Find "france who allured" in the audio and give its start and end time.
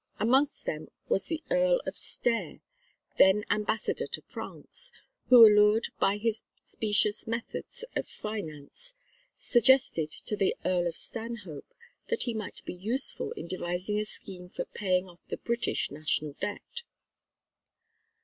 4.23-5.89